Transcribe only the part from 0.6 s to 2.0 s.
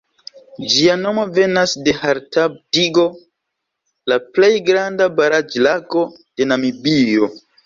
Ĝia nomo venas de